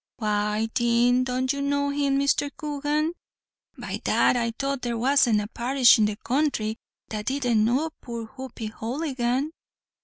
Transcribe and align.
"Why, 0.17 0.67
thin, 0.73 1.23
don't 1.25 1.53
you 1.53 1.61
know 1.61 1.91
him, 1.91 2.17
Mr. 2.17 2.49
Coogan? 2.57 3.13
by 3.77 3.97
dad 4.03 4.35
I 4.35 4.51
thought 4.57 4.81
there 4.81 4.97
wasn't 4.97 5.41
a 5.41 5.47
parish 5.47 5.99
in 5.99 6.05
the 6.05 6.15
country 6.15 6.77
that 7.09 7.27
didn't 7.27 7.63
know 7.63 7.91
poor 8.01 8.25
Hoppy 8.25 8.65
Houligan." 8.69 9.51